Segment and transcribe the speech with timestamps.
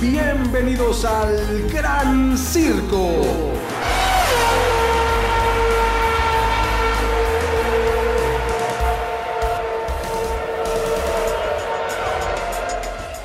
[0.00, 3.52] Bienvenidos al Gran Circo.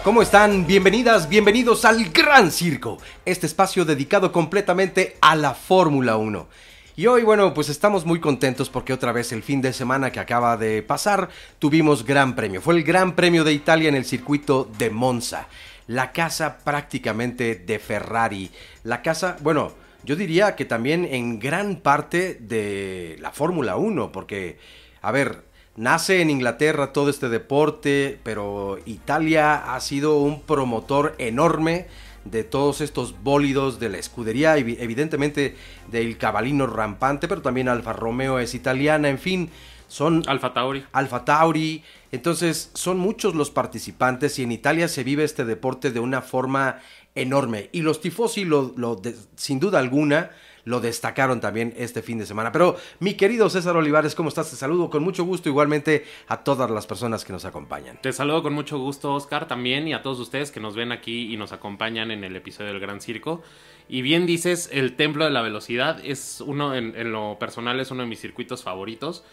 [0.03, 0.65] ¿Cómo están?
[0.65, 6.47] Bienvenidas, bienvenidos al Gran Circo, este espacio dedicado completamente a la Fórmula 1.
[6.95, 10.19] Y hoy, bueno, pues estamos muy contentos porque otra vez el fin de semana que
[10.19, 12.61] acaba de pasar tuvimos Gran Premio.
[12.61, 15.47] Fue el Gran Premio de Italia en el circuito de Monza,
[15.87, 18.51] la casa prácticamente de Ferrari.
[18.83, 24.57] La casa, bueno, yo diría que también en gran parte de la Fórmula 1, porque,
[25.01, 25.43] a ver,
[25.75, 31.87] Nace en Inglaterra todo este deporte, pero Italia ha sido un promotor enorme
[32.25, 35.55] de todos estos bólidos de la escudería, evidentemente
[35.89, 39.49] del cabalino rampante, pero también Alfa Romeo es italiana, en fin,
[39.87, 40.85] son Alfa Tauri.
[40.91, 41.83] Alfa Tauri.
[42.13, 46.79] Entonces, son muchos los participantes y en Italia se vive este deporte de una forma
[47.15, 47.69] enorme.
[47.71, 49.01] Y los tifosi, lo, lo
[49.35, 50.29] sin duda alguna,
[50.63, 52.51] lo destacaron también este fin de semana.
[52.51, 54.51] Pero mi querido César Olivares, ¿cómo estás?
[54.51, 57.99] Te saludo con mucho gusto igualmente a todas las personas que nos acompañan.
[58.03, 61.33] Te saludo con mucho gusto, Oscar, también y a todos ustedes que nos ven aquí
[61.33, 63.41] y nos acompañan en el episodio del Gran Circo.
[63.89, 68.03] Y bien dices, el Templo de la Velocidad es uno, en, lo personal, es uno
[68.03, 69.23] de mis circuitos favoritos.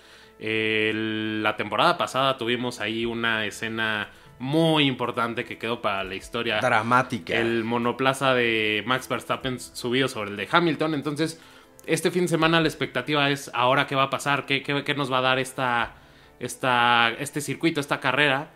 [0.41, 6.61] La temporada pasada tuvimos ahí una escena muy importante que quedó para la historia.
[6.61, 7.37] Dramática.
[7.37, 10.95] El monoplaza de Max Verstappen subido sobre el de Hamilton.
[10.95, 11.39] Entonces,
[11.87, 15.13] este fin de semana la expectativa es ahora qué va a pasar, qué, qué, nos
[15.13, 15.95] va a dar esta,
[16.39, 18.51] esta, este circuito, esta carrera.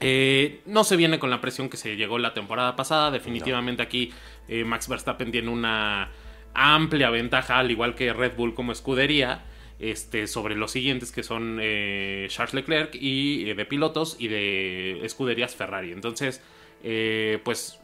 [0.00, 3.12] Eh, no se viene con la presión que se llegó la temporada pasada.
[3.12, 4.12] Definitivamente aquí
[4.48, 6.10] eh, Max Verstappen tiene una
[6.52, 9.44] amplia ventaja, al igual que Red Bull como escudería
[9.82, 15.04] este, sobre los siguientes que son eh, Charles Leclerc y eh, de pilotos y de
[15.04, 15.90] escuderías Ferrari.
[15.90, 16.40] Entonces,
[16.84, 17.80] eh, pues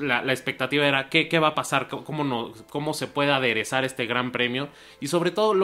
[0.00, 4.06] la, expectativa era ¿qué, qué va a pasar, cómo, no, cómo se puede aderezar este
[4.06, 4.68] gran premio
[5.00, 5.54] y sobre todo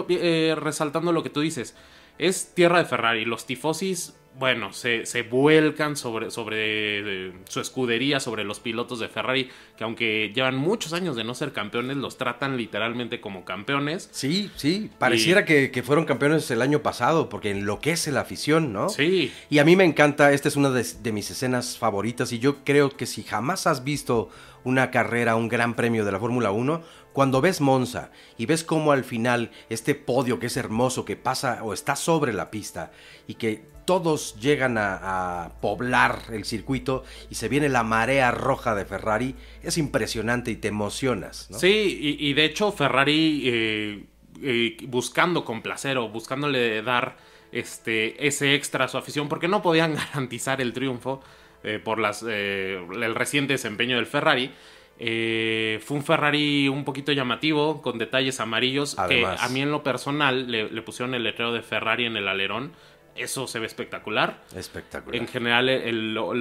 [0.57, 1.77] resaltando lo que tú dices,
[2.19, 8.45] es tierra de Ferrari, los tifosis bueno, se, se vuelcan sobre, sobre su escudería, sobre
[8.45, 12.57] los pilotos de Ferrari, que aunque llevan muchos años de no ser campeones, los tratan
[12.57, 14.11] literalmente como campeones.
[14.13, 18.91] Sí, sí, pareciera que, fueron campeones el año pasado, porque enloquece la afición, ¿no?
[18.91, 19.33] Sí.
[19.49, 22.63] Y a mí me encanta, esta es una de, de mis escenas favoritas, y yo
[22.65, 24.29] creo que si jamás has visto
[24.65, 26.83] una carrera, un gran premio de la Fórmula 1,
[27.17, 31.61] cuando ves Monza y ves cómo al final este podio que es hermoso, que pasa
[31.63, 32.93] o está sobre la pista
[33.27, 38.85] y que todos llegan a, poblar el circuito y se viene la marea roja de
[38.85, 41.49] Ferrari, es impresionante y te emocionas.
[41.57, 44.05] Sí, y, de hecho Ferrari eh,
[44.43, 47.17] eh, buscando o buscándole dar
[47.51, 51.23] este, ese extra a su afición, porque no podían garantizar el triunfo
[51.65, 54.53] eh, por las, el reciente desempeño del Ferrari.
[54.99, 60.51] Fue un Ferrari un poquito llamativo, con detalles amarillos, que a mí en lo personal
[60.51, 62.73] le, le pusieron el letrero de Ferrari en el alerón
[63.17, 64.43] eso se ve espectacular.
[64.55, 65.21] Espectacular.
[65.21, 65.67] En general,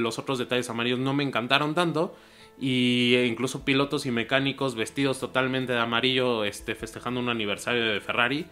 [0.01, 2.15] los otros detalles amarillos no me encantaron tanto.
[2.59, 7.99] Y e incluso pilotos y mecánicos vestidos totalmente de amarillo, este, festejando un aniversario de
[8.01, 8.45] Ferrari.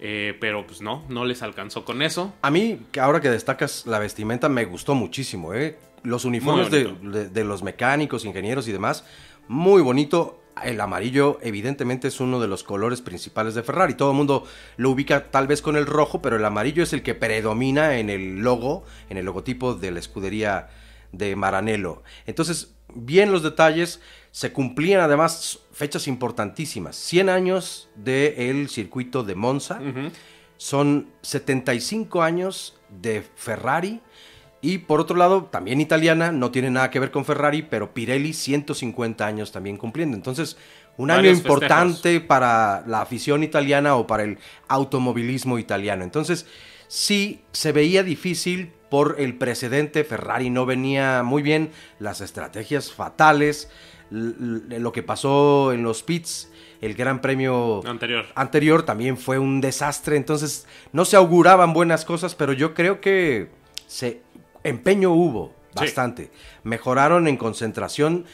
[0.00, 2.32] Eh, pero pues no, no les alcanzó con eso.
[2.42, 5.54] A mí, ahora que destacas la vestimenta, me gustó muchísimo.
[5.54, 5.76] ¿eh?
[6.04, 9.04] Los uniformes de, los mecánicos, ingenieros y demás,
[9.48, 13.94] muy bonito el amarillo evidentemente es uno de los colores principales de Ferrari.
[13.94, 14.44] Todo el mundo
[14.76, 18.10] lo ubica tal vez con el rojo, pero el amarillo es el que predomina en
[18.10, 20.68] el logo, en el logotipo de la escudería
[21.12, 22.02] de Maranello.
[22.26, 24.00] Entonces, bien los detalles,
[24.30, 26.96] se cumplían además fechas importantísimas.
[26.96, 29.80] 100 años del circuito de Monza,
[30.56, 34.00] son 75 años de Ferrari
[34.60, 38.32] y por otro lado, también italiana, no tiene nada que ver con Ferrari, pero Pirelli
[38.32, 40.16] 150 años también cumpliendo.
[40.16, 40.56] Entonces,
[40.96, 46.02] un año importante para la afición italiana o para el automovilismo italiano.
[46.02, 46.46] Entonces,
[46.88, 51.70] sí se veía difícil por el precedente, Ferrari no venía muy bien,
[52.00, 53.70] las estrategias fatales,
[54.10, 56.50] lo que pasó en los pits,
[56.80, 58.26] el Gran Premio anterior.
[58.34, 63.50] anterior también fue un desastre, entonces no se auguraban buenas cosas, pero yo creo que
[63.86, 64.22] se
[64.68, 66.30] empeño hubo bastante.
[66.64, 68.24] Mejoraron en concentración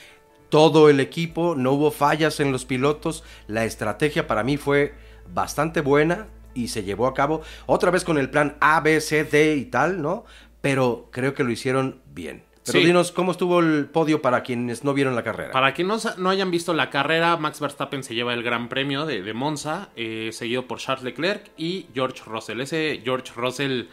[0.49, 3.25] todo el equipo, no hubo fallas en los pilotos.
[3.47, 4.95] La estrategia para mí fue
[5.33, 9.25] bastante buena y se llevó a cabo otra vez con el plan A, B, C,
[9.25, 10.25] D y tal, ¿no?
[10.61, 12.45] Pero creo que lo hicieron bien.
[12.65, 15.53] Pero dinos, ¿cómo estuvo el podio para quienes no vieron la carrera?
[15.53, 19.35] Para quienes no, hayan visto la carrera, Max Verstappen se lleva el Gran Premio de,
[19.35, 22.61] Monza, eh, seguido por Charles Leclerc y George Russell.
[22.63, 23.89] Ese George Russell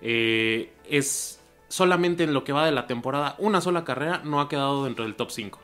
[0.00, 4.48] eh, es solamente en lo que va de la temporada, una sola carrera no ha
[4.48, 5.60] quedado dentro del top 5.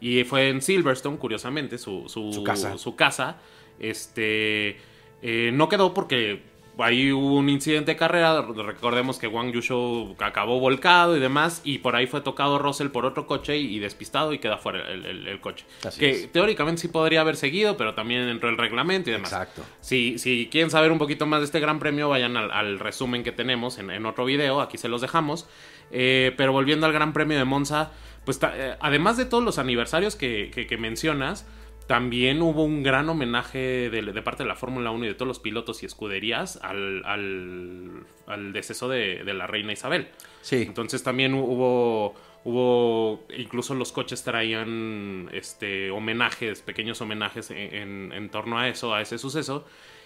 [0.00, 2.78] Y fue en Silverstone, curiosamente, su, su, casa.
[2.78, 3.36] Su casa.
[3.78, 4.78] Este,
[5.22, 6.42] eh, no quedó porque
[6.78, 11.78] ahí hubo un incidente de carrera, recordemos que Wang Yusho acabó volcado y demás, y
[11.78, 15.64] por ahí fue tocado Russell por otro coche y, despistado y queda fuera el, coche.
[15.98, 19.32] que teóricamente sí podría haber seguido, pero también entró el reglamento y demás.
[19.32, 19.62] Exacto.
[19.80, 23.32] Si, si quieren saber un poquito más de este gran premio, vayan al, resumen que
[23.32, 25.48] tenemos en, otro video, aquí se los dejamos.
[25.92, 27.90] Eh, pero volviendo al gran premio de Monza,
[28.24, 31.46] pues eh, además de todos los aniversarios que, que mencionas,
[31.90, 35.40] también hubo un gran homenaje de, parte de la Fórmula 1 y de todos los
[35.40, 40.06] pilotos y escuderías al, al, deceso de, la reina Isabel.
[40.40, 40.62] Sí.
[40.68, 42.14] Entonces también hubo,
[42.44, 49.02] hubo incluso los coches traían este, homenajes, pequeños homenajes en, en, torno a eso, a
[49.02, 49.64] ese suceso.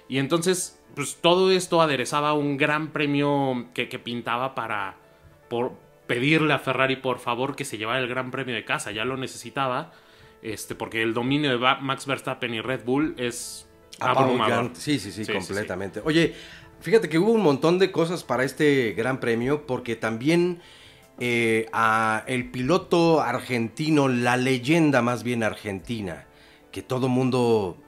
[0.09, 4.97] Y entonces, pues todo esto aderezaba un gran premio que, que pintaba para
[5.51, 5.73] por
[6.07, 9.19] pedirle a Ferrari por favor que se llevara el gran premio de casa, ya lo
[9.19, 9.93] necesitaba
[10.45, 13.67] este, porque el dominio de Max Verstappen y Red Bull es
[13.99, 14.71] abrumador.
[14.75, 16.03] Sí, sí, sí, completamente.
[16.05, 16.35] Oye,
[16.81, 20.61] fíjate que hubo un montón de cosas para este Gran Premio, porque también
[21.19, 26.27] eh, a el piloto argentino, la leyenda más bien argentina,
[26.71, 27.79] que todo mundo,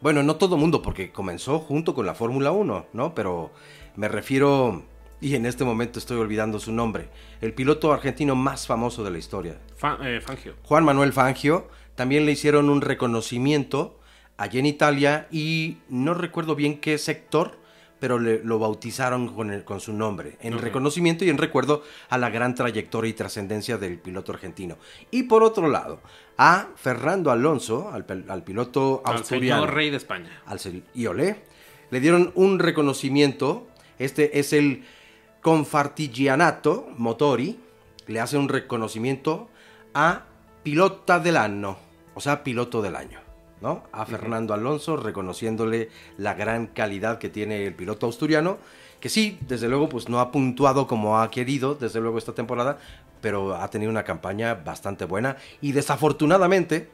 [0.00, 3.14] bueno, no todo mundo, porque comenzó junto con la Fórmula 1, ¿no?
[3.14, 3.52] Pero
[3.94, 4.82] me refiero,
[5.20, 7.10] y en este momento estoy olvidando su nombre,
[7.40, 9.60] el piloto argentino más famoso de la historia.
[10.02, 10.54] Eh, Fangio.
[10.64, 11.68] Juan Manuel Fangio
[12.02, 14.00] también le hicieron un reconocimiento
[14.36, 17.60] allí en Italia y no recuerdo bien qué sector,
[18.00, 22.28] pero le, lo bautizaron con, con su nombre, en reconocimiento y en recuerdo a la
[22.28, 24.78] gran trayectoria y trascendencia del piloto argentino.
[25.12, 26.00] Y por otro lado,
[26.36, 29.62] a Fernando Alonso, al, piloto asturiano.
[29.62, 30.42] Al rey de España.
[30.44, 30.58] Al
[30.94, 33.68] y le dieron un reconocimiento.
[34.00, 34.82] Este es el
[35.40, 37.60] Confartigianato Motori.
[38.08, 39.48] Le hace un reconocimiento
[39.94, 40.24] a
[40.62, 41.76] pilota del año,
[42.14, 43.20] o sea, piloto del año,
[43.60, 43.84] ¿no?
[43.92, 45.88] A Fernando Alonso, reconociéndole
[46.18, 48.58] la gran calidad que tiene el piloto asturiano,
[49.00, 52.78] que sí, desde luego, pues no ha puntuado como ha querido, desde luego, esta temporada,
[53.20, 56.90] pero ha tenido una campaña bastante buena y desafortunadamente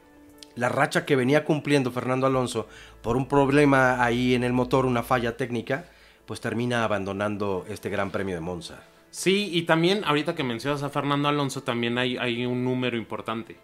[0.54, 2.66] la racha que venía cumpliendo Fernando Alonso
[3.02, 5.84] por un problema ahí en el motor, una falla técnica,
[6.26, 8.82] pues termina abandonando este Gran Premio de Monza.
[9.10, 13.56] Sí, y también ahorita que mencionas a Fernando Alonso, también hay, hay un número importante.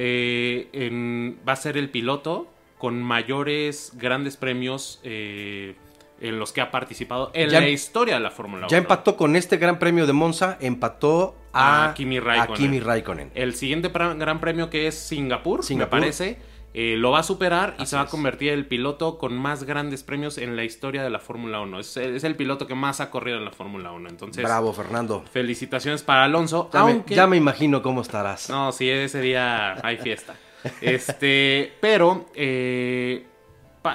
[0.00, 2.46] Eh, va a ser el piloto
[2.78, 5.74] con mayores grandes premios eh,
[6.20, 8.68] en los que ha participado en la em- historia de la Fórmula 1.
[8.68, 12.52] Ya empató con este Gran Premio de Monza, empató a, Kimi, Raikkonen.
[12.54, 13.30] a Kimi Raikkonen.
[13.34, 15.96] El siguiente Gran Premio que es Singapur, Singapur.
[15.98, 16.38] me parece
[16.74, 19.64] eh, lo va a superar y se va a convertir en el piloto con más
[19.64, 21.80] grandes premios en la historia de la Fórmula 1.
[21.80, 24.08] Es, el piloto que más ha corrido en la Fórmula 1.
[24.08, 25.24] Entonces, Bravo, Fernando.
[25.32, 26.68] Felicitaciones para Alonso.
[26.72, 28.50] Ya, me, ya me imagino cómo estarás.
[28.50, 30.36] No, sí, ese día hay fiesta.
[30.80, 33.26] este, pero eh,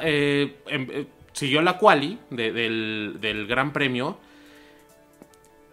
[0.02, 4.18] eh, em, siguió la quali del, del Gran Premio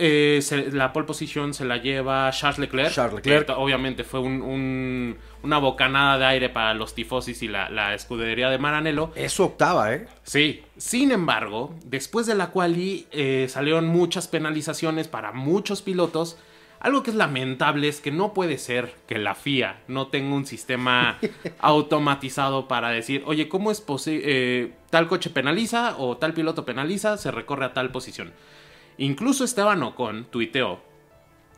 [0.01, 2.91] eh, la pole position se la lleva Charles Leclerc.
[2.91, 3.51] Charles Leclerc.
[3.57, 9.13] obviamente fue una bocanada de aire para los tifosis y la, escudería de Maranello.
[9.15, 10.07] Es su octava, ¿eh?
[10.23, 10.63] Sí.
[10.79, 16.39] Sin embargo, después de la quali eh, salieron muchas penalizaciones para muchos pilotos.
[16.81, 20.47] Algo que es lamentable es que no puede ser que la FIA no tenga un
[20.47, 21.19] sistema
[21.59, 24.23] automatizado para decir, oye, ¿cómo es posible?
[24.25, 28.33] Eh, tal coche penaliza o tal piloto penaliza, se recorre a tal posición.
[29.01, 30.79] Incluso Esteban Ocon tuiteó.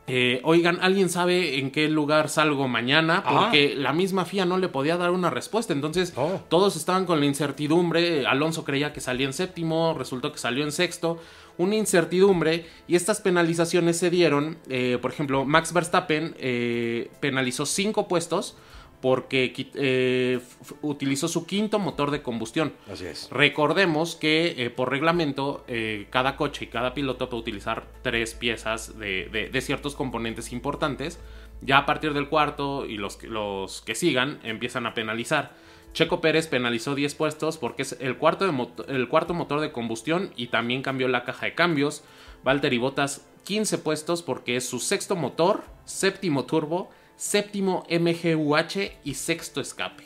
[0.07, 3.21] Eh, oigan, ¿alguien sabe en qué lugar salgo mañana?
[3.25, 3.33] Ah.
[3.33, 5.73] Porque la misma FIA no le podía dar una respuesta.
[5.73, 6.39] Entonces, oh.
[6.49, 8.25] todos estaban con la incertidumbre.
[8.25, 11.19] Alonso creía que salía en séptimo, resultó que salió en sexto.
[11.57, 12.65] Una incertidumbre.
[12.87, 14.57] Y estas penalizaciones se dieron.
[14.69, 18.55] Eh, por ejemplo, Max Verstappen eh, penalizó cinco puestos
[19.03, 20.39] porque eh,
[20.81, 22.71] utilizó su quinto motor de combustión.
[22.89, 23.29] Así es.
[23.31, 28.97] Recordemos que eh, por reglamento eh, cada coche y cada piloto puede utilizar tres piezas
[28.97, 31.19] de, ciertos componentes importantes.
[31.59, 35.51] Ya a partir del cuarto y los, los que sigan empiezan a penalizar.
[35.91, 38.45] Checo Pérez penalizó 10 puestos porque es el cuarto,
[38.87, 42.05] el cuarto motor de combustión y también cambió la caja de cambios.
[42.45, 49.61] Valtteri Bottas 15 puestos porque es su sexto motor, séptimo turbo séptimo MGUH y sexto
[49.61, 50.03] escape.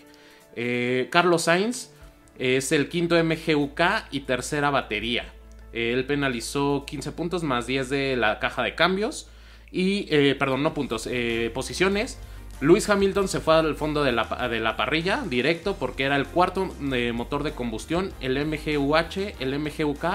[0.56, 1.92] Eh, Carlos Sainz
[2.40, 5.34] es el quinto MGUK y tercera batería.
[5.74, 9.30] Él penalizó 15 puntos más 10 de la caja de cambios.
[9.72, 12.20] Y, eh, perdón, no puntos, eh, posiciones.
[12.60, 16.26] Luis Hamilton se fue al fondo de la, de la parrilla directo porque era el
[16.26, 16.74] cuarto
[17.14, 20.06] motor de combustión, el MGUH, el MGUK,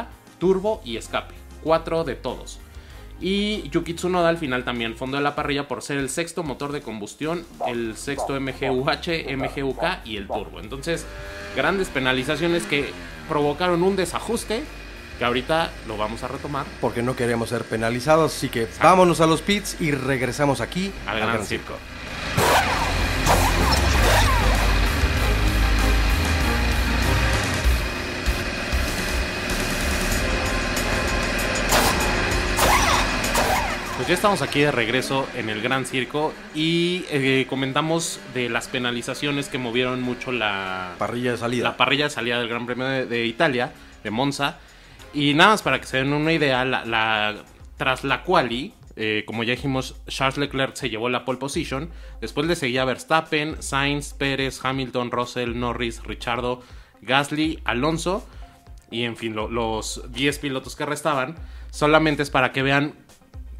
[0.41, 1.35] turbo y escape.
[1.63, 2.59] Cuatro de todos.
[3.23, 6.73] Y Yuki Tsunoda al final también fondo de la parrilla por ser el sexto motor
[6.73, 10.59] de combustión, el sexto MGUH, MGUK y el turbo.
[10.59, 11.07] Entonces,
[11.55, 12.91] grandes penalizaciones que
[13.29, 14.65] provocaron un desajuste
[15.19, 16.67] que ahorita lo vamos a retomar.
[16.81, 21.21] Porque no queremos ser penalizados, así que vámonos a los pits y regresamos aquí al,
[21.21, 21.75] Gran, Circo.
[34.03, 38.67] Pues ya estamos aquí de regreso en el Gran Circo y eh, comentamos de las
[38.67, 41.63] penalizaciones que movieron mucho la parrilla de salida.
[41.63, 44.59] La parrilla de salida del Gran Premio de, Italia, de Monza.
[45.15, 47.45] Y nada más para que se den una idea, la,
[47.77, 51.89] tras la quali, eh, como ya dijimos, Charles Leclerc se llevó la pole position.
[52.21, 56.61] Después le seguía Verstappen, Sainz, Pérez, Hamilton, Russell, Norris, Richardo,
[57.03, 58.27] Gasly, Alonso.
[58.91, 61.37] Y en fin, los 10 pilotos que restaban.
[61.71, 62.95] Solamente es para que vean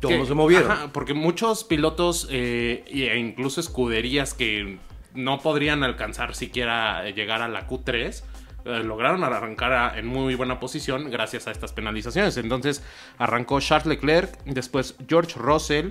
[0.09, 0.91] todos se movieron.
[0.93, 4.79] porque muchos pilotos eh, e incluso escuderías que
[5.15, 8.23] no podrían alcanzar siquiera eh, llegar a la Q3
[8.65, 12.37] eh, lograron arrancar en muy buena posición gracias a estas penalizaciones.
[12.37, 12.83] Entonces
[13.19, 15.91] arrancó Charles Leclerc, después George Russell,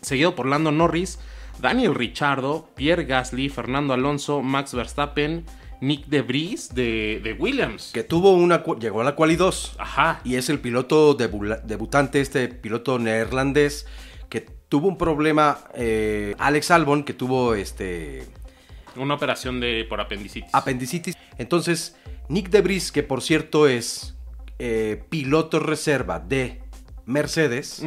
[0.00, 1.18] seguido por Lando Norris,
[1.60, 5.44] Daniel Ricciardo, Pierre Gasly, Fernando Alonso, Max Verstappen,
[5.80, 7.90] Nick De de, de, Williams.
[7.92, 8.64] Que tuvo una.
[8.80, 9.76] Llegó a la quali 2.
[9.78, 10.20] Ajá.
[10.24, 13.86] Y es el piloto debutante, este piloto neerlandés,
[14.28, 15.58] que tuvo un problema.
[15.74, 18.26] Eh, Alex Albon, que tuvo este.
[18.96, 20.52] Una operación de, por apendicitis.
[20.52, 21.16] Apendicitis.
[21.38, 21.96] Entonces,
[22.28, 24.16] Nick De que por cierto es
[24.58, 26.60] eh, piloto reserva de
[27.06, 27.82] Mercedes,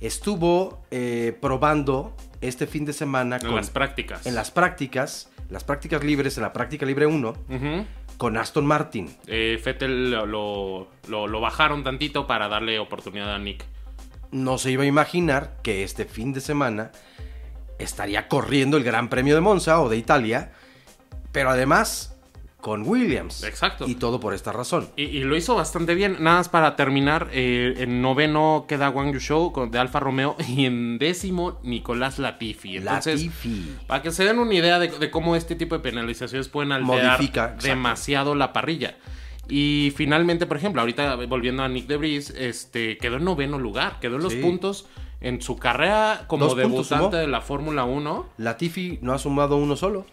[0.00, 3.38] estuvo eh, probando este fin de semana.
[3.42, 4.26] En las prácticas.
[4.26, 7.34] En las prácticas las prácticas libres, en la práctica libre 1,
[8.16, 9.14] con Aston Martin.
[9.26, 13.64] Eh, Fettel lo, lo, bajaron tantito para darle oportunidad a Nick.
[14.30, 16.92] No se iba a imaginar que este fin de semana
[17.78, 20.52] estaría corriendo el Gran Premio de Monza o de Italia,
[21.32, 22.16] pero además
[22.60, 23.42] con Williams.
[23.44, 23.86] Exacto.
[23.88, 24.88] Y todo por esta razón.
[24.96, 26.16] Y, lo hizo bastante bien.
[26.20, 30.98] Nada más para terminar, eh, en noveno queda Wang Yusho de Alfa Romeo y en
[30.98, 32.76] décimo Nicolás Latifi.
[32.76, 33.76] Entonces, Latifi.
[33.86, 38.34] Para que se den una idea de, cómo este tipo de penalizaciones pueden alterar demasiado
[38.34, 38.96] la parrilla.
[39.48, 44.16] Y finalmente, por ejemplo, ahorita volviendo a Nick Debris, este, quedó en noveno lugar, quedó
[44.16, 44.86] en los puntos
[45.20, 48.26] en su carrera como debutante de la Fórmula 1.
[48.38, 50.06] Latifi no ha sumado uno solo.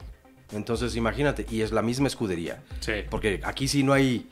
[0.51, 2.63] Entonces, imagínate, y es la misma escudería.
[2.79, 2.93] Sí.
[3.09, 4.27] Porque aquí sí no hay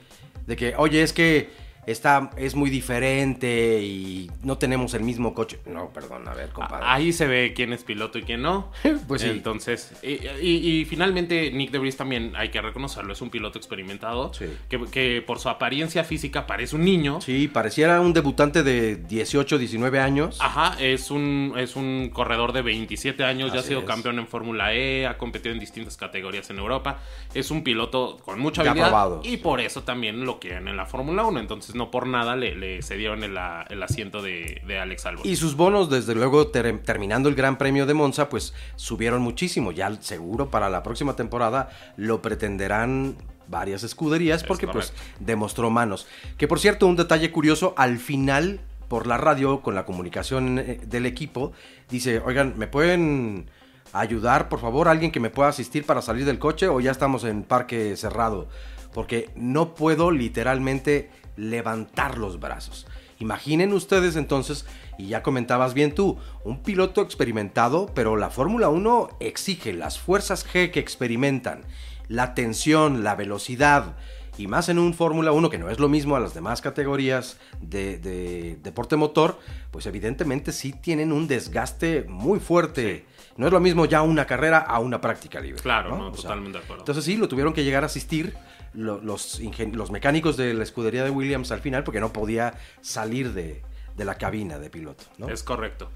[0.48, 1.50] de que, oye, es que
[1.88, 5.60] está, es muy diferente y no tenemos el mismo coche.
[5.66, 6.86] No, perdón, a ver, compadre.
[6.88, 8.72] Ahí se ve quién es piloto y quién no.
[9.08, 9.30] pues sí.
[9.30, 14.34] Entonces, y, finalmente Nick DeVries también hay que reconocerlo, es un piloto experimentado.
[14.34, 14.46] Sí.
[14.70, 17.22] Que, por su apariencia física parece un niño.
[17.22, 20.38] Sí, pareciera un debutante de 18, 19 años.
[20.42, 24.74] Ajá, es un, es un corredor de 27 años, ya ha sido campeón en Fórmula
[24.74, 27.00] E, ha competido en distintas categorías en Europa.
[27.34, 29.22] Es un piloto con mucha habilidad.
[29.24, 31.40] Y por eso también lo quieren en la Fórmula 1.
[31.40, 35.28] Entonces, no por nada le, cedieron el, asiento de, Alex Albon.
[35.28, 39.72] Y sus bonos, desde luego, terminando el Gran Premio de Monza, pues subieron muchísimo.
[39.72, 43.16] Ya seguro para la próxima temporada lo pretenderán
[43.48, 46.08] varias escuderías porque pues demostró manos.
[46.38, 50.80] Que por cierto, un detalle curioso, al final por la radio con la comunicación eh,
[50.86, 51.52] del equipo
[51.90, 53.50] dice, "Oigan, ¿me pueden
[53.94, 57.24] ayudar, por favor, alguien que me pueda asistir para salir del coche o ya estamos
[57.24, 58.48] en parque cerrado?"
[58.94, 62.88] Porque no puedo literalmente levantar los brazos.
[63.20, 64.66] Imaginen ustedes entonces,
[64.98, 70.46] y ya comentabas bien tú, un piloto experimentado, pero la Fórmula 1 exige las fuerzas
[70.46, 71.64] G que experimentan,
[72.10, 73.96] la tensión, la velocidad,
[74.38, 77.40] y más en un Fórmula 1 que no es lo mismo a las demás categorías
[77.62, 79.40] de, deporte motor,
[79.72, 83.06] pues evidentemente sí tienen un desgaste muy fuerte.
[83.38, 85.62] No es lo mismo ya una carrera a una práctica libre.
[85.62, 86.82] Claro, totalmente de acuerdo.
[86.82, 88.34] Entonces sí, lo tuvieron que llegar a asistir
[88.76, 89.40] los,
[89.74, 93.64] los mecánicos de la escudería de Williams al final porque no podía salir de,
[93.98, 95.06] la cabina de piloto.
[95.18, 95.30] ¿no?
[95.30, 95.90] Es correcto.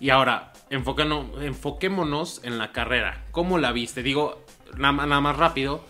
[0.00, 3.24] Y ahora, enfoquémonos en la carrera.
[3.30, 4.02] ¿Cómo la viste?
[4.02, 4.44] Digo,
[4.76, 5.84] nada, nada más rápido.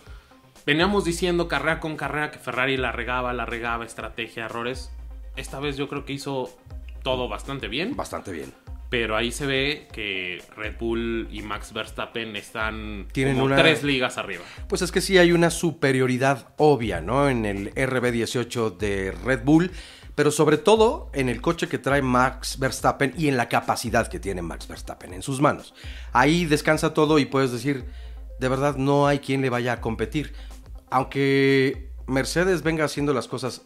[0.65, 4.91] Veníamos diciendo carrera con carrera que Ferrari la regaba, la regaba, estrategia, errores.
[5.35, 6.49] Esta vez yo creo que hizo
[7.03, 7.95] todo bastante bien.
[7.95, 8.64] Bastante bien
[8.97, 14.17] pero ahí se ve que Red Bull y Max Verstappen están Tienen como tres ligas
[14.17, 14.41] arriba.
[14.69, 17.27] Pues es que sí hay una superioridad obvia, ¿no?
[17.27, 19.69] En el RB18 de Red Bull,
[20.15, 24.17] pero sobre todo en el coche que trae Max Verstappen y en la capacidad que
[24.21, 25.73] tiene Max Verstappen en sus manos.
[26.13, 27.83] Ahí descansa todo y puedes decir,
[28.39, 30.31] de verdad no hay quien le vaya a competir.
[30.89, 33.65] Aunque Mercedes venga haciendo las cosas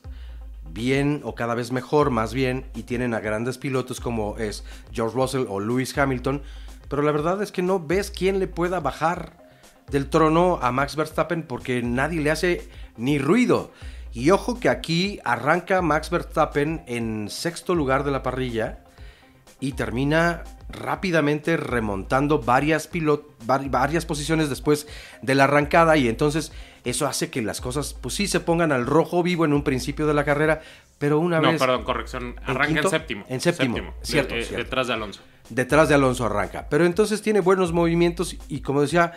[0.71, 5.15] bien o cada vez mejor, más bien, y tienen a grandes pilotos como es George
[5.15, 6.41] Russell o Lewis Hamilton,
[6.89, 9.37] pero la verdad es que no ves quién le pueda bajar
[9.91, 13.71] del trono a Max Verstappen porque nadie le hace ni ruido.
[14.11, 18.83] Y ojo que aquí arranca Max Verstappen en sexto lugar de la parrilla
[19.59, 22.89] y termina rápidamente remontando varias,
[23.45, 24.87] varias posiciones después
[25.21, 26.51] de la arrancada y entonces
[26.83, 30.07] eso hace que las cosas pues sí se pongan al rojo vivo en un principio
[30.07, 30.61] de la carrera,
[30.97, 31.53] pero una vez...
[31.53, 33.25] No, perdón, corrección, arranca en, séptimo.
[33.29, 35.21] En séptimo, Cierto, eh, Detrás de Alonso.
[35.49, 39.13] Detrás de Alonso arranca, pero entonces tiene buenos movimientos y como decía,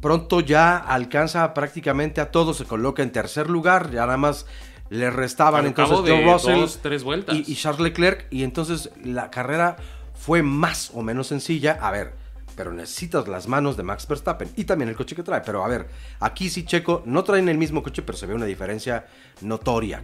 [0.00, 4.46] pronto ya alcanza prácticamente a todos, se coloca en tercer lugar, ya nada más
[4.90, 7.36] le restaban entonces Joe Russell tres vueltas.
[7.36, 9.76] y Charles Leclerc y entonces la carrera
[10.20, 11.78] fue más o menos sencilla.
[11.80, 12.12] A ver,
[12.56, 15.40] pero necesitas las manos de Max Verstappen y también el coche que trae.
[15.40, 15.88] Pero a ver,
[16.20, 19.06] aquí sí Checo no traen el mismo coche, pero se ve una diferencia
[19.40, 20.02] notoria,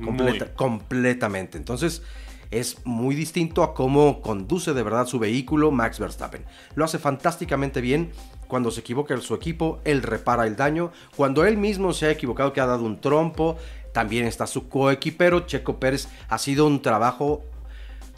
[0.57, 1.59] completamente.
[1.59, 2.03] Entonces
[2.51, 6.45] es muy distinto a cómo conduce de verdad su vehículo Max Verstappen.
[6.75, 8.13] Lo hace fantásticamente bien.
[8.47, 10.93] Cuando se equivoca su equipo, él repara el daño.
[11.17, 13.57] Cuando él mismo se ha equivocado, que ha dado un trompo,
[13.93, 16.09] también está su coequipero, Checo Pérez.
[16.29, 17.43] Ha sido un trabajo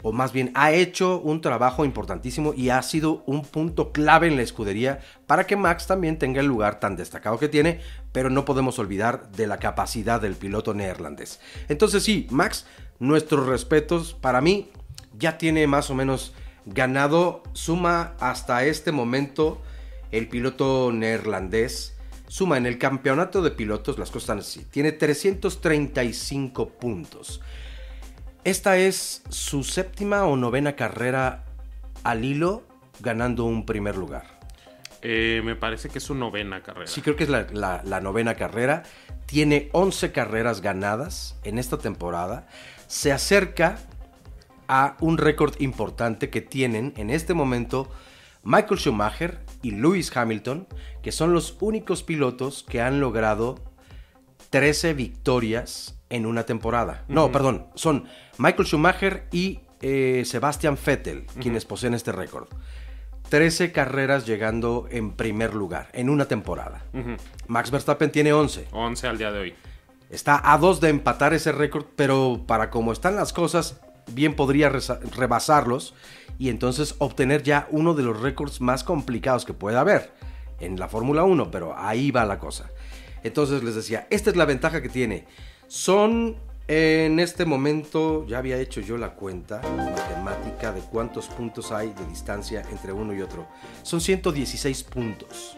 [0.01, 4.35] o más bien ha hecho un trabajo importantísimo y ha sido un punto clave en
[4.35, 8.45] la escudería para que Max también tenga el lugar tan destacado que tiene, pero no
[8.45, 11.39] podemos olvidar de la capacidad del piloto neerlandés.
[11.67, 12.65] Entonces sí, Max,
[12.99, 14.69] nuestros respetos, para mí
[15.17, 16.33] ya tiene más o menos
[16.65, 19.61] ganado, suma hasta este momento
[20.11, 21.95] el piloto neerlandés.
[22.27, 24.65] Suma en el campeonato de pilotos, las cosas están así.
[24.69, 27.41] Tiene 335 puntos.
[28.45, 31.43] Esta es su séptima o novena carrera
[32.03, 32.63] al hilo
[33.01, 34.39] ganando un primer lugar.
[35.01, 36.87] Eh, me parece que es su novena carrera.
[36.87, 38.83] Sí, creo que es la, novena carrera.
[39.25, 42.47] Tiene 11 carreras ganadas en esta temporada.
[42.87, 43.77] Se acerca
[44.67, 47.89] a un récord importante que tienen en este momento
[48.43, 50.67] Michael Schumacher y Lewis Hamilton,
[51.01, 53.55] que son los únicos pilotos que han logrado
[54.49, 57.03] 13 victorias en una temporada.
[57.07, 58.05] No, perdón, son
[58.37, 62.47] Michael Schumacher y eh, Sebastian Vettel quienes poseen este récord.
[63.29, 66.83] 13 carreras llegando en primer lugar en una temporada.
[67.47, 68.67] Max Verstappen tiene 11.
[68.71, 69.53] 11 al día de hoy.
[70.09, 73.79] Está a dos de empatar ese récord, pero para como están las cosas,
[74.11, 75.93] bien podría rebasarlos
[76.39, 80.11] y entonces obtener ya uno de los récords más complicados que pueda haber
[80.59, 82.71] en la Fórmula 1, pero ahí va la cosa.
[83.23, 85.25] Entonces les decía, esta es la ventaja que tiene.
[85.69, 86.35] Son
[86.67, 92.05] en este momento, ya había hecho yo la cuenta matemática de cuántos puntos hay de
[92.07, 93.47] distancia entre uno y otro.
[93.83, 95.57] Son 116 puntos.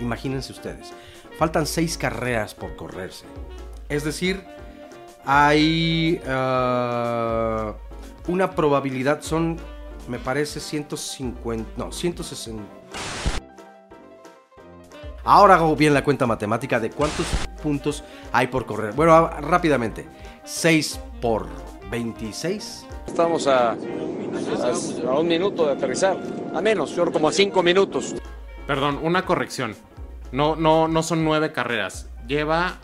[0.00, 0.92] Imagínense ustedes.
[1.38, 3.24] Faltan 6 carreras por correrse.
[3.88, 4.44] Es decir,
[5.24, 7.72] hay uh,
[8.32, 9.58] una probabilidad, son,
[10.08, 12.62] me parece, 150, no, 160.
[15.22, 17.26] Ahora hago bien la cuenta matemática de cuántos
[17.60, 18.94] puntos hay por correr.
[18.94, 20.06] Bueno, rápidamente.
[20.44, 21.46] 6 por
[21.90, 22.86] 26.
[23.06, 26.16] Estamos a, un minuto de aterrizar.
[26.54, 28.14] A menos, yo como a 5 minutos.
[28.66, 29.74] Perdón, una corrección.
[30.32, 32.08] No, no, no son nueve carreras.
[32.26, 32.78] Lleva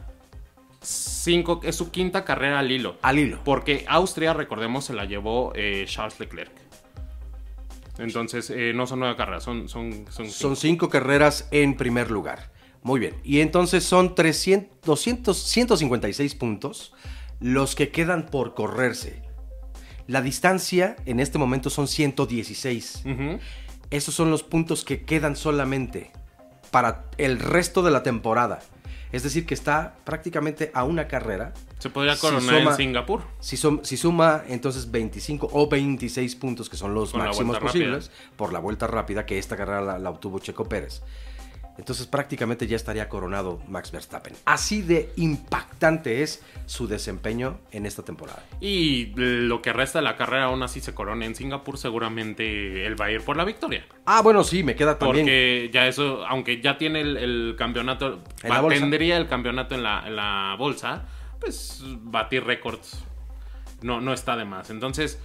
[0.81, 2.97] cinco, es su quinta carrera al hilo.
[3.03, 3.39] Al hilo.
[3.45, 6.53] Porque Austria, recordemos, se la llevó eh, Charles Leclerc.
[7.99, 10.31] Entonces, eh, no son nueve carreras, son, son, son, cinco.
[10.33, 12.51] son cinco carreras en primer lugar.
[12.87, 13.17] Muy bien.
[13.25, 16.93] Y entonces son 300, 200, 156 puntos
[17.41, 19.25] los que quedan por correrse.
[20.07, 23.03] La distancia en este momento son 116.
[23.91, 26.13] Esos son los puntos que quedan solamente
[26.71, 28.61] para el resto de la temporada.
[29.11, 31.55] Es decir, que está prácticamente a una carrera.
[31.81, 33.23] Se podría coronar en Singapur.
[33.41, 38.61] Si, si, suma entonces 25 o 26 puntos, que son los máximos posibles, por la
[38.61, 41.03] vuelta rápida, que esta carrera la obtuvo Checo Pérez
[41.79, 44.35] entonces prácticamente ya estaría coronado Max Verstappen.
[44.45, 48.43] Así de impactante es su desempeño en esta temporada.
[48.61, 53.01] Y lo que resta de la carrera aún así se corona en Singapur, seguramente él
[53.01, 53.85] va a ir por la victoria.
[54.07, 55.27] Ah, bueno, sí, me queda también.
[55.27, 58.21] Porque ya eso, aunque ya tiene el, campeonato,
[58.69, 61.05] tendría el campeonato en la, en la bolsa,
[61.41, 63.05] pues batir récords
[63.83, 64.71] no, no está de más.
[64.71, 65.19] Entonces...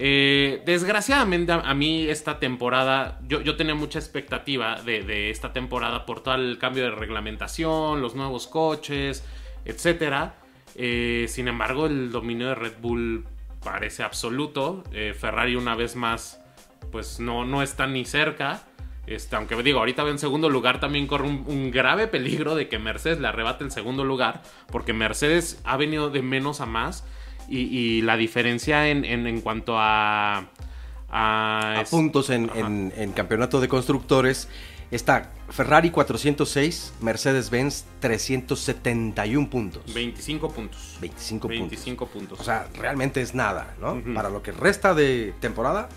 [0.00, 6.36] Eh, desgraciadamente a, mí esta temporada, yo, tenía mucha expectativa de, esta temporada por todo
[6.36, 9.24] el cambio de reglamentación, los nuevos coches,
[9.64, 10.30] etc.
[10.76, 13.26] Eh, sin embargo, el dominio de Red Bull
[13.64, 14.84] parece absoluto.
[14.92, 16.40] Eh, Ferrari una vez más,
[16.92, 18.62] pues no, no está ni cerca.
[19.08, 22.78] Este, aunque digo, ahorita en segundo lugar también corre un, un, grave peligro de que
[22.78, 27.04] Mercedes le arrebate el segundo lugar, porque Mercedes ha venido de menos a más
[27.48, 30.48] Y, la diferencia en, en, cuanto a...
[31.10, 34.46] A, puntos en, en, campeonato de constructores
[34.90, 39.94] está Ferrari 406, Mercedes-Benz 371 puntos.
[39.94, 40.98] 25 puntos.
[41.00, 42.40] 25, 25 puntos.
[42.40, 44.02] O sea, realmente es nada, ¿no?
[44.14, 45.88] Para lo que resta de temporada,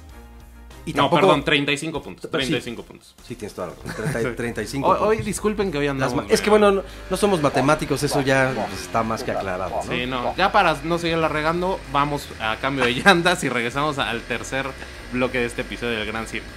[0.93, 2.31] no, perdón, 35 puntos.
[2.31, 3.15] 35 puntos.
[3.27, 4.35] Sí, tienes toda la razón.
[4.35, 6.25] 35 hoy, disculpen que hoy andamos.
[6.29, 9.69] es que bueno, no, somos matemáticos, eso ya está más que aclarado.
[9.69, 9.91] ¿no?
[9.91, 10.35] Sí, no.
[10.35, 14.65] Ya para no seguirla regando, vamos a cambio de llantas y regresamos al tercer
[15.11, 16.47] bloque de este episodio del Gran Circo.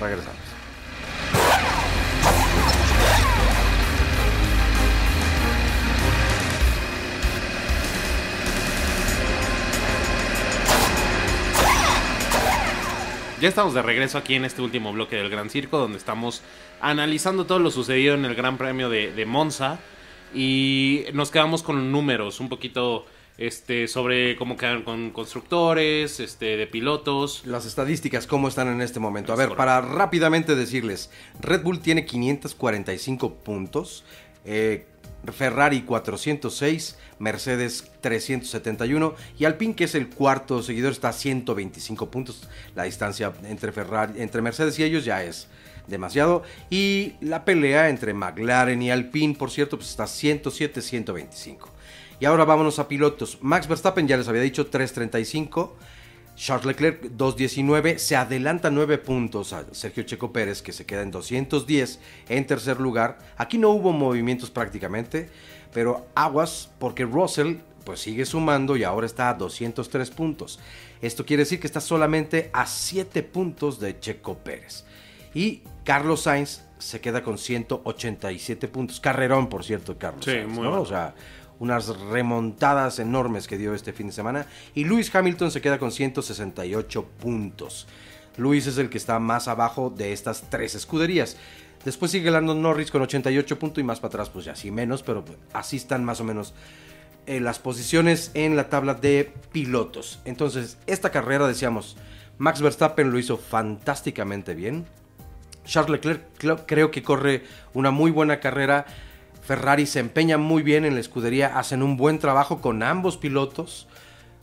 [0.00, 0.51] Regresamos.
[13.42, 16.42] Ya estamos de regreso aquí en este último bloque del Gran Circo, donde estamos
[16.80, 19.80] analizando todo lo sucedido en el Gran Premio de, Monza.
[20.32, 23.04] Y nos quedamos con números, un poquito
[23.38, 27.44] este, sobre cómo quedan con constructores, este, de pilotos.
[27.44, 29.32] Las estadísticas, cómo están en este momento.
[29.32, 34.04] A ver, para rápidamente decirles, Red Bull tiene 545 puntos.
[34.44, 34.86] Eh,
[35.30, 42.48] Ferrari 406, Mercedes 371 y Alpine, que es el cuarto seguidor, está a 125 puntos.
[42.74, 45.46] La distancia entre, Ferrari, entre Mercedes y ellos ya es
[45.86, 46.42] demasiado.
[46.70, 51.68] Y la pelea entre McLaren y Alpine, por cierto, pues está 107-125.
[52.18, 53.38] Y ahora vámonos a pilotos.
[53.40, 55.76] Max Verstappen, ya les había dicho, 335.
[56.34, 61.10] Charles Leclerc 2.19 se adelanta 9 puntos a Sergio Checo Pérez que se queda en
[61.10, 63.18] 210 en tercer lugar.
[63.36, 65.28] Aquí no hubo movimientos prácticamente,
[65.72, 70.58] pero aguas porque Russell pues sigue sumando y ahora está a 203 puntos.
[71.00, 74.84] Esto quiere decir que está solamente a 7 puntos de Checo Pérez.
[75.34, 79.00] Y Carlos Sainz se queda con 187 puntos.
[79.00, 80.24] Carrerón, por cierto, Carlos.
[80.24, 81.14] Sí, muy O sea,
[81.62, 84.46] unas remontadas enormes que dio este fin de semana.
[84.74, 87.86] Y Lewis Hamilton se queda con 168 puntos.
[88.36, 91.36] Lewis es el que está más abajo de estas tres escuderías.
[91.84, 95.04] Después sigue Lando Norris con 88 puntos y más para atrás, pues ya sí menos,
[95.04, 96.52] pero así están más o menos
[97.26, 100.18] eh, las posiciones en la tabla de pilotos.
[100.24, 101.96] Entonces, esta carrera, decíamos,
[102.38, 104.84] Max Verstappen lo hizo fantásticamente bien.
[105.64, 108.84] Charles Leclerc creo que corre una muy buena carrera.
[109.42, 113.88] Ferrari se empeña muy bien en la escudería, hacen un buen trabajo con ambos pilotos.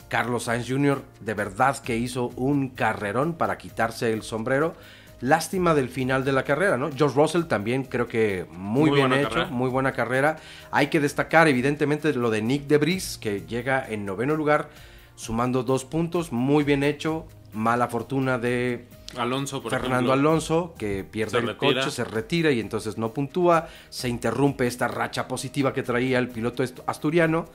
[0.09, 1.03] Carlos Sainz Jr.
[1.21, 4.75] de verdad que hizo un carrerón para quitarse el sombrero.
[5.21, 6.89] Lástima del final de la carrera, ¿no?
[6.95, 10.38] George Russell también creo que muy, bien hecho, muy buena carrera.
[10.71, 14.69] Hay que destacar evidentemente lo de Nick Debris, que llega en noveno lugar,
[15.15, 17.25] sumando dos puntos, muy bien hecho.
[17.53, 18.85] Mala fortuna de
[19.17, 23.67] Alonso, Fernando Alonso, que pierde el coche, se retira y entonces no puntúa.
[23.89, 27.45] Se interrumpe esta racha positiva que traía el piloto asturiano.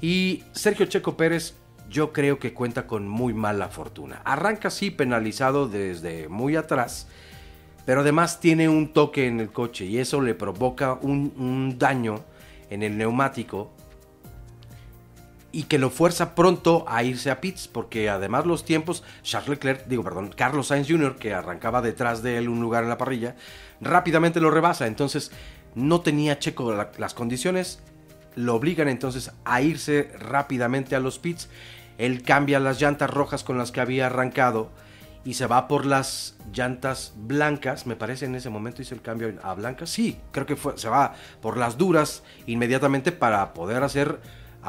[0.00, 1.54] Y Sergio Checo Pérez,
[1.90, 4.22] yo creo que cuenta con muy mala fortuna.
[4.24, 7.08] Arranca así penalizado desde muy atrás,
[7.84, 12.24] pero además tiene un toque en el coche y eso le provoca un, un daño
[12.70, 13.72] en el neumático
[15.50, 19.86] y que lo fuerza pronto a irse a pits, porque además los tiempos, Charles Leclerc,
[19.86, 23.34] digo, perdón, Carlos Sainz Jr., que arrancaba detrás de él un lugar en la parrilla,
[23.80, 25.30] rápidamente lo rebasa, entonces
[25.74, 27.80] no tenía Checo las condiciones,
[28.34, 31.48] lo obligan entonces a irse rápidamente a los pits,
[31.96, 34.70] él cambia las llantas rojas con las que había arrancado
[35.24, 39.34] y se va por las llantas blancas, me parece en ese momento hizo el cambio
[39.42, 44.20] a blancas, sí, creo que fue, se va por las duras inmediatamente para poder hacer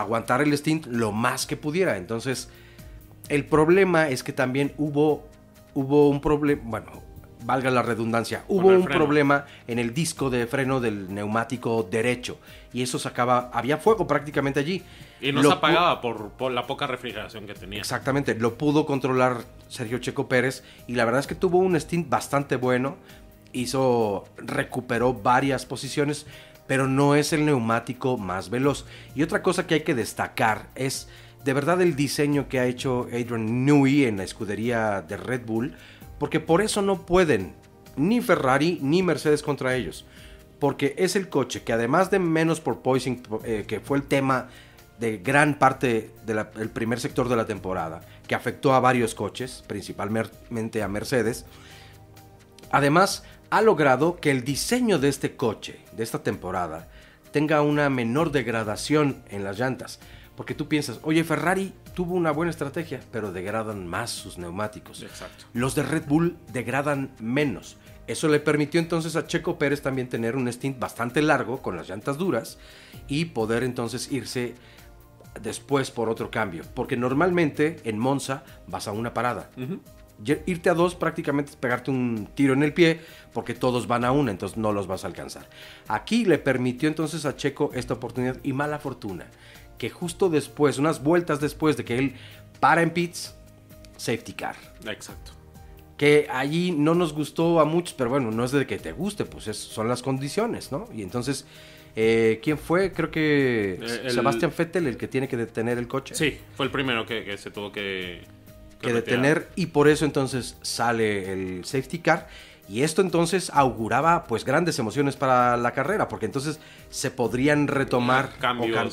[0.01, 1.97] aguantar el stint lo más que pudiera.
[1.97, 2.49] Entonces,
[3.29, 5.27] el problema es que también hubo,
[5.73, 7.09] hubo un problema, bueno,
[7.45, 12.37] valga la redundancia, hubo un problema en el disco de freno del neumático derecho
[12.73, 14.83] y eso sacaba, había fuego prácticamente allí.
[15.21, 17.79] Y no se apagaba por, por, la poca refrigeración que tenía.
[17.79, 22.09] Exactamente, lo pudo controlar Sergio Checo Pérez y la verdad es que tuvo un stint
[22.09, 22.97] bastante bueno,
[23.53, 26.25] hizo, recuperó varias posiciones,
[26.69, 28.85] pero no es el neumático más veloz.
[29.15, 31.09] Y otra cosa que hay que destacar es
[31.43, 35.75] de verdad el diseño que ha hecho Adrian Newey en la escudería de Red Bull,
[36.19, 37.55] porque por eso no pueden
[37.95, 40.05] ni Ferrari ni Mercedes contra ellos.
[40.59, 44.49] Porque es el coche que además de menos por poising, eh, que fue el tema
[44.99, 50.83] de gran parte del primer sector de la temporada, que afectó a varios coches, principalmente
[50.83, 51.47] a Mercedes,
[52.69, 56.87] además ha logrado que el diseño de este coche, de esta temporada,
[57.31, 59.99] tenga una menor degradación en las llantas.
[60.35, 65.03] Porque tú piensas, oye, Ferrari tuvo una buena estrategia, pero degradan más sus neumáticos.
[65.03, 65.45] Exacto.
[65.53, 67.77] Los de Red Bull degradan menos.
[68.07, 71.89] Eso le permitió entonces a Checo Pérez también tener un stint bastante largo con las
[71.89, 72.57] llantas duras
[73.07, 74.55] y poder entonces irse
[75.41, 76.63] después por otro cambio.
[76.73, 79.49] Porque normalmente en Monza vas a una parada.
[80.45, 82.99] Irte a dos prácticamente es pegarte un tiro en el pie
[83.33, 85.49] porque todos van a una, entonces no los vas a alcanzar.
[85.87, 89.27] Aquí le permitió entonces a Checo esta oportunidad y mala fortuna,
[89.77, 92.15] que justo después, unas vueltas después de que él
[92.59, 93.33] para en pits,
[93.97, 94.55] safety car.
[94.85, 95.31] Exacto.
[95.97, 99.25] Que allí no nos gustó a muchos, pero bueno, no es de que te guste,
[99.25, 100.87] pues son las condiciones, ¿no?
[100.93, 101.45] Y entonces
[101.95, 102.93] eh, ¿Quién fue?
[102.93, 106.15] Creo que eh, Sebastián Vettel el que tiene que detener el coche.
[106.15, 108.21] Sí, fue el primero que, se tuvo que,
[108.81, 112.27] que, detener y por eso entonces sale el safety car.
[112.67, 118.31] Y esto entonces auguraba pues grandes emociones para la carrera, porque entonces se podrían retomar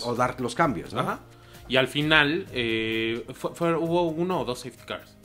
[0.02, 0.94] o, dar los cambios.
[0.94, 1.18] ¿no?
[1.68, 5.16] Y al final eh, hubo uno o dos safety cars.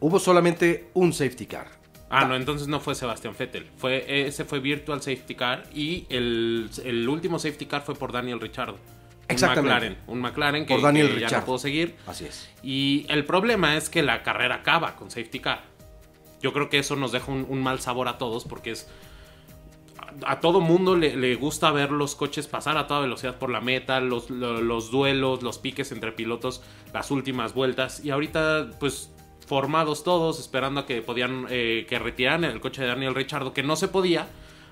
[0.00, 1.78] Hubo solamente un safety car.
[2.10, 3.66] Ah, no, entonces no fue Sebastián Vettel.
[3.76, 8.78] Fue, ese fue Virtual Safety Car y el, último safety car fue por Daniel Richardo.
[9.28, 9.60] Exactamente.
[9.62, 11.96] Un McLaren, un McLaren que, por Daniel ya no pudo seguir.
[12.06, 12.50] Así es.
[12.62, 15.62] Y el problema es que la carrera acaba con safety car.
[16.40, 18.88] Yo creo que eso nos deja un, mal sabor a todos porque es...
[20.24, 24.00] A, todo mundo le, gusta ver los coches pasar a toda velocidad por la meta,
[24.00, 26.62] los, los duelos, los piques entre pilotos,
[26.94, 28.02] las últimas vueltas.
[28.04, 29.12] Y ahorita, pues
[29.48, 33.62] formados todos, esperando a que podían eh, que retiraran el coche de Daniel Richardo, que
[33.62, 34.28] no se podía,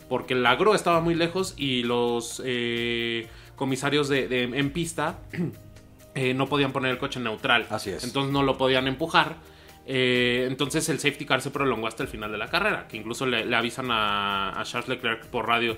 [0.08, 5.18] porque el agro estaba muy lejos y los eh, comisarios de, en pista
[6.14, 7.66] eh, no podían poner el coche neutral.
[7.70, 8.04] Así es.
[8.04, 9.36] Entonces no lo podían empujar.
[9.86, 13.54] entonces el safety car se prolongó hasta el final de la carrera, que incluso le,
[13.54, 15.76] avisan a, a Charles Leclerc por radio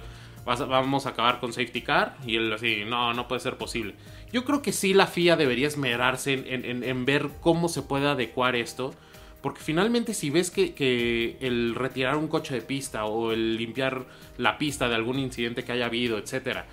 [0.57, 2.17] vamos a acabar con safety car.
[2.27, 3.95] Y él así, no, no puede ser posible.
[4.33, 8.95] Yo creo que sí la FIA debería esmerarse en, ver cómo se puede adecuar esto.
[9.43, 14.59] Porque finalmente si ves que, el retirar un coche de pista o el limpiar la
[14.59, 16.67] pista de algún incidente que haya habido, etcétera,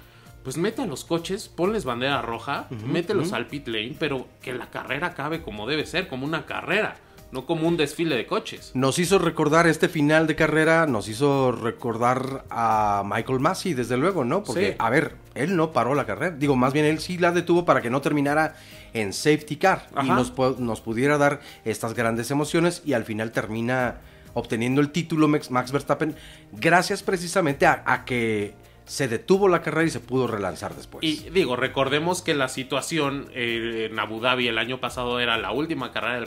[0.45, 4.69] pues mete a los coches, ponles bandera roja, mételos al pit lane, pero que la
[4.69, 6.97] carrera acabe como debe ser, como una carrera
[7.31, 8.71] no como un desfile de coches.
[8.75, 14.23] Nos hizo recordar este final de carrera, nos hizo recordar a Michael Massey, desde luego,
[14.23, 14.43] ¿no?
[14.43, 16.33] Porque, a ver, él no paró la carrera.
[16.37, 18.55] Digo, más bien él sí la detuvo para que no terminara
[18.93, 23.97] en safety car y nos, nos, pudiera dar estas grandes emociones y al final termina
[24.33, 26.15] obteniendo el título Max Verstappen
[26.53, 28.53] gracias precisamente a que
[28.85, 31.03] se detuvo la carrera y se pudo relanzar después.
[31.03, 35.51] Y digo, recordemos que la situación eh, en Abu Dhabi el año pasado era la
[35.51, 36.19] última carrera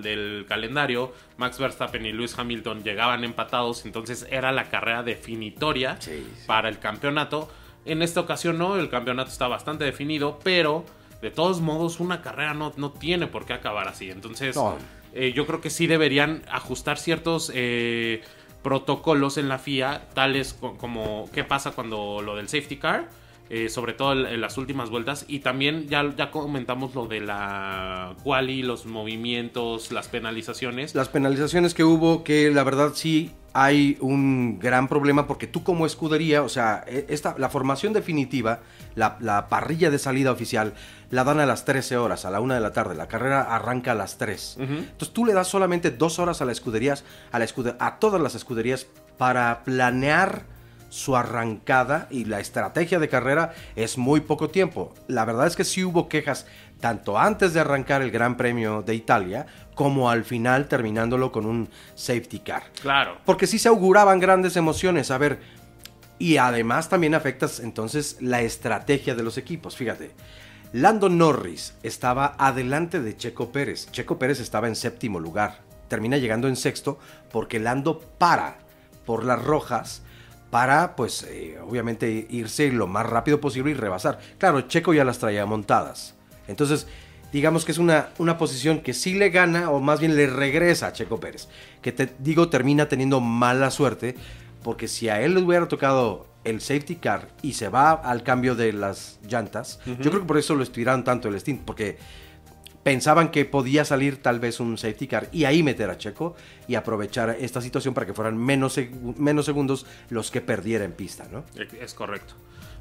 [0.00, 1.12] del, calendario.
[1.36, 5.98] Max Verstappen y Lewis Hamilton llegaban empatados, entonces era la carrera definitoria
[6.46, 7.50] para el campeonato.
[7.84, 10.84] En esta ocasión no, el campeonato está bastante definido, pero
[11.20, 14.10] de todos modos una carrera no, no tiene por qué acabar así.
[14.10, 14.58] Entonces
[15.12, 17.52] eh, yo creo que sí deberían ajustar ciertos...
[17.54, 18.22] Eh,
[18.66, 23.08] protocolos en la FIA, tales como qué pasa cuando lo del safety car,
[23.48, 28.14] eh, sobre todo en, las últimas vueltas, y también ya, ya comentamos lo de la
[28.22, 30.94] quali, los movimientos, las penalizaciones.
[30.94, 35.86] Las penalizaciones que hubo, que la verdad sí hay un gran problema porque tú como
[35.86, 38.60] escudería, o sea, e, esta, la formación definitiva,
[38.94, 40.74] la, parrilla de salida oficial,
[41.10, 42.94] la dan a las 13 horas, a la 1 de la tarde.
[42.94, 44.56] La carrera arranca a las 3.
[44.58, 47.46] Entonces tú le das solamente dos horas a, la escuderías, a, la
[47.78, 50.44] a todas las escuderías para planear
[50.96, 54.94] su arrancada y la estrategia de carrera es muy poco tiempo.
[55.08, 56.46] La verdad es que sí hubo quejas
[56.80, 61.68] tanto antes de arrancar el Gran Premio de Italia como al final terminándolo con un
[61.94, 62.62] safety car.
[62.80, 63.18] Claro.
[63.26, 65.10] Porque sí se auguraban grandes emociones.
[65.10, 65.40] A ver,
[66.18, 69.76] y además también afectas entonces la estrategia de los equipos.
[69.76, 70.12] Fíjate,
[70.72, 73.90] Lando Norris estaba adelante de Checo Pérez.
[73.90, 75.60] Checo Pérez estaba en séptimo lugar.
[75.88, 76.98] Termina llegando en sexto
[77.30, 78.60] porque Lando para
[79.04, 80.02] por las rojas
[80.56, 84.18] para, pues, eh, obviamente irse lo más rápido posible y rebasar.
[84.38, 86.14] Claro, Checo ya las traía montadas.
[86.48, 86.86] Entonces,
[87.30, 90.86] digamos que es una, una posición que sí le gana o más bien le regresa
[90.86, 91.48] a Checo Pérez.
[91.82, 94.16] Que te digo, termina teniendo mala suerte
[94.62, 98.54] porque si a él le hubiera tocado el safety car y se va al cambio
[98.54, 101.98] de las llantas, yo creo que por eso lo estiraron tanto el stint, porque
[102.86, 106.36] pensaban que podía salir tal vez un safety car y ahí meter a Checo
[106.68, 108.78] y aprovechar esta situación para que fueran menos,
[109.16, 111.42] menos segundos los que perdiera en pista, ¿no?
[111.80, 112.34] Es correcto.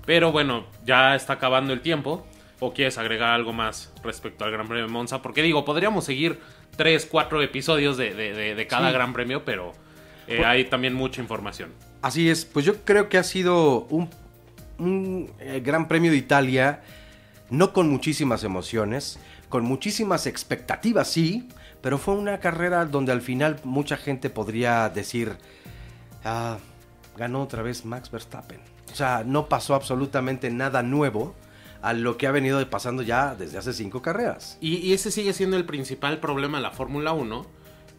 [0.05, 2.23] Pero bueno, ya está acabando el tiempo.
[2.59, 5.23] ¿O quieres agregar algo más respecto al Gran Premio de Monza?
[5.23, 6.39] Porque digo, podríamos seguir
[6.77, 9.73] 3, 4 episodios de, cada Gran Premio, pero
[10.27, 11.71] eh, hay también mucha información.
[12.03, 16.83] Así es, pues yo creo que ha sido un, eh, Gran Premio de Italia,
[17.49, 21.47] no con muchísimas emociones, con muchísimas expectativas, sí,
[21.81, 25.37] pero fue una carrera donde al final mucha gente podría decir,
[26.23, 26.57] ah,
[27.17, 28.59] ganó otra vez Max Verstappen.
[28.91, 31.35] O sea, no pasó absolutamente nada nuevo
[31.81, 34.57] a lo que ha venido pasando ya desde hace cinco carreras.
[34.61, 37.45] Y, ese sigue siendo el principal problema de la Fórmula 1,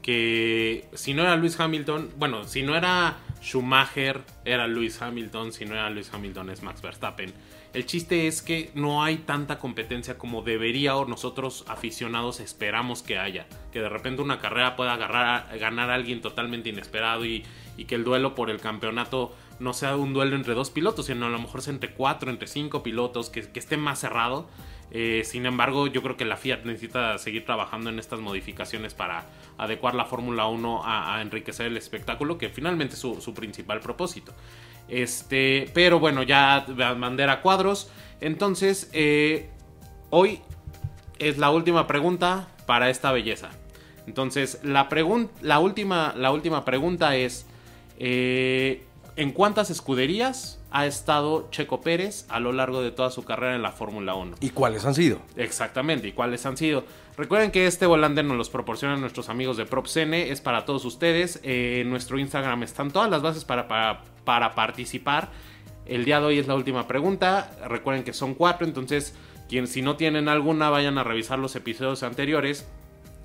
[0.03, 5.67] que si no era Luis Hamilton, bueno, si no era Schumacher, era Luis Hamilton, si
[5.67, 7.33] no era Luis Hamilton es Max Verstappen.
[7.77, 13.19] El chiste es que no hay tanta competencia como debería o nosotros aficionados esperamos que
[13.19, 13.47] haya.
[13.71, 17.45] Que de repente una carrera pueda ganar a alguien totalmente inesperado y,
[17.87, 21.29] que el duelo por el campeonato no sea un duelo entre dos pilotos, sino a
[21.29, 24.49] lo mejor entre cuatro, entre cinco pilotos, que, esté más cerrado.
[24.91, 29.27] Eh, sin embargo, yo creo que la Fiat necesita seguir trabajando en estas modificaciones para
[29.59, 34.33] adecuar la Fórmula 1 a, enriquecer el espectáculo, que finalmente es su principal propósito.
[34.89, 36.65] Este, pero bueno, ya
[36.99, 37.91] bandera cuadros.
[38.21, 39.51] Entonces, eh,
[40.11, 40.41] hoy
[41.19, 43.51] es la última pregunta para esta belleza.
[44.07, 44.89] Entonces, la,
[45.43, 47.47] la, última, la última pregunta es,
[47.99, 48.85] eh,
[49.17, 53.63] ¿en cuántas escuderías ha estado Checo Pérez a lo largo de toda su carrera en
[53.63, 54.37] la Fórmula 1?
[54.41, 55.21] ¿Y cuáles han sido?
[55.37, 56.85] Exactamente, ¿y cuáles han sido?
[57.17, 61.41] Recuerden que este volante nos los proporcionan nuestros amigos de PropCene, es para todos ustedes.
[61.43, 65.31] Eh, en nuestro Instagram están todas las bases para, para, para, participar.
[65.87, 67.57] El día de hoy es la última pregunta.
[67.69, 69.15] Recuerden que son cuatro, entonces
[69.49, 72.67] quien, si no tienen alguna vayan a revisar los episodios anteriores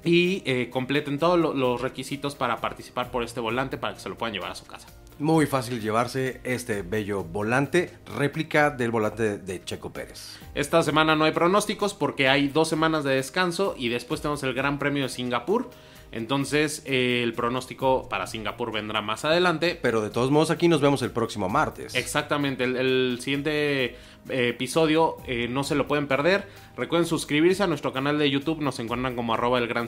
[0.03, 4.17] y eh, completen todos los requisitos para participar por este volante para que se lo
[4.17, 4.87] puedan llevar a su casa.
[5.21, 10.39] Muy fácil llevarse este bello volante, réplica del volante de Checo Pérez.
[10.55, 14.55] Esta semana no hay pronósticos porque hay dos semanas de descanso y después tenemos el
[14.55, 15.69] Gran Premio de Singapur.
[16.11, 19.79] Entonces eh, el pronóstico para Singapur vendrá más adelante.
[19.81, 21.95] Pero de todos modos aquí nos vemos el próximo martes.
[21.95, 23.95] Exactamente, el siguiente
[24.29, 26.47] episodio, eh, no se lo pueden perder.
[26.77, 29.87] Recuerden suscribirse a nuestro canal de YouTube, nos encuentran como arroba el gran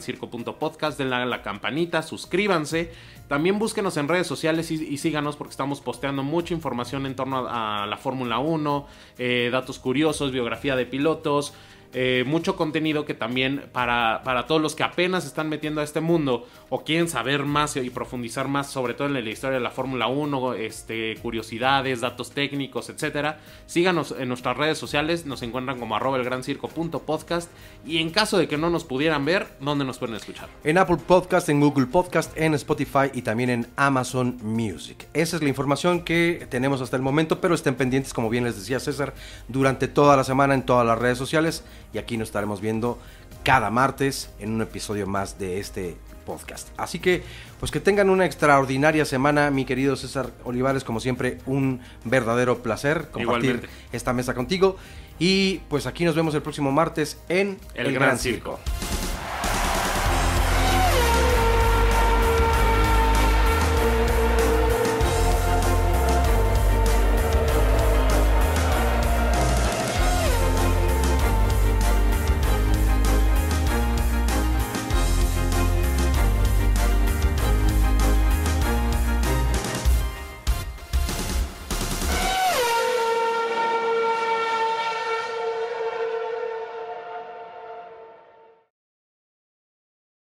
[0.58, 2.92] podcast, denle a la campanita, suscríbanse.
[3.28, 7.86] También búsquenos en redes sociales y, síganos porque estamos posteando mucha información en torno a,
[7.86, 8.86] la Fórmula 1,
[9.18, 11.54] eh, datos curiosos, biografía de pilotos.
[11.94, 16.00] Eh, mucho contenido que también para, para, todos los que apenas están metiendo a este
[16.00, 19.70] mundo o quieren saber más y profundizar más, sobre todo en la historia de la
[19.70, 25.94] Fórmula 1, este, curiosidades, datos técnicos, etcétera, síganos en nuestras redes sociales, nos encuentran como
[25.94, 27.50] arroba el gran circo podcast
[27.86, 30.48] y en caso de que no nos pudieran ver, ¿dónde nos pueden escuchar?
[30.64, 35.06] En Apple Podcast, en Google Podcast, en Spotify y también en Amazon Music.
[35.14, 38.56] Esa es la información que tenemos hasta el momento, pero estén pendientes, como bien les
[38.56, 39.14] decía César,
[39.46, 42.98] durante toda la semana en todas las redes sociales y aquí nos estaremos viendo
[43.44, 46.68] cada martes en un episodio más de este podcast.
[46.76, 47.22] Así que,
[47.60, 53.08] pues que tengan una extraordinaria semana, mi querido César Olivares, como siempre, un verdadero placer
[53.10, 54.76] compartir esta mesa contigo.
[55.18, 58.58] Y pues aquí nos vemos el próximo martes en El, Gran, Circo.